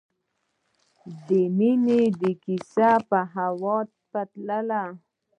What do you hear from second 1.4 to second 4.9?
د مینې کیسه د هوا په څېر تلله.